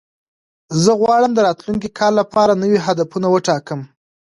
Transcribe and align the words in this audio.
زه 0.83 0.91
غواړم 1.01 1.31
د 1.33 1.39
راتلونکي 1.47 1.89
کال 1.99 2.13
لپاره 2.21 2.59
نوي 2.63 2.79
هدفونه 2.85 3.27
وټاکم. 3.29 3.81